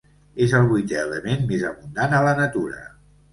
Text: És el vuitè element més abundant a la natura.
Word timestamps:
És 0.45 0.53
el 0.59 0.63
vuitè 0.71 0.97
element 1.01 1.45
més 1.51 1.67
abundant 1.73 2.17
a 2.21 2.23
la 2.29 2.33
natura. 2.41 2.81